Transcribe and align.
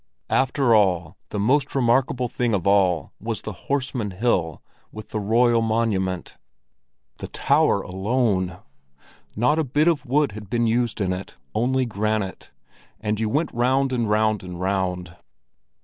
After 0.31 0.73
all, 0.73 1.15
the 1.29 1.37
most 1.37 1.75
remarkable 1.75 2.27
thing 2.27 2.55
of 2.55 2.65
all 2.65 3.13
was 3.19 3.43
the 3.43 3.53
Horseman 3.69 4.09
Hill 4.09 4.59
with 4.91 5.09
the 5.09 5.19
royal 5.19 5.61
monument. 5.61 6.37
The 7.19 7.27
tower 7.27 7.83
alone! 7.83 8.57
Not 9.35 9.59
a 9.59 9.63
bit 9.63 9.87
of 9.87 10.07
wood 10.07 10.31
had 10.31 10.49
been 10.49 10.65
used 10.65 11.01
in 11.01 11.13
it, 11.13 11.35
only 11.53 11.85
granite; 11.85 12.49
and 12.99 13.19
you 13.19 13.29
went 13.29 13.51
round 13.53 13.93
and 13.93 14.09
round 14.09 14.41
and 14.41 14.59
round. 14.59 15.15